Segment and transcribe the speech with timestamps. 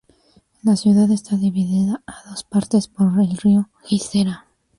[0.63, 4.47] La ciudad está dividida a dos partes por el río Jizera.